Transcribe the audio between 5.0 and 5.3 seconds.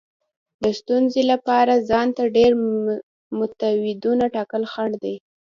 دی.